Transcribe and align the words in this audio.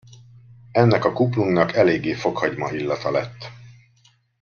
Ennek 0.71 1.05
a 1.05 1.13
kuplungnak 1.13 1.73
eléggé 1.73 2.13
fokhagyma 2.13 2.69
illata 2.71 3.11
lett. 3.11 3.51